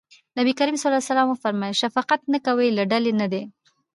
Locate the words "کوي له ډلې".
2.45-3.11